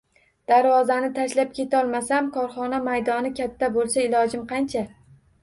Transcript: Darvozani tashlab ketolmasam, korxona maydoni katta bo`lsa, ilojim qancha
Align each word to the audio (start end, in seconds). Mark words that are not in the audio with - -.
Darvozani 0.51 1.09
tashlab 1.17 1.51
ketolmasam, 1.59 2.31
korxona 2.39 2.81
maydoni 2.89 3.33
katta 3.43 3.71
bo`lsa, 3.77 4.09
ilojim 4.09 4.49
qancha 4.55 4.85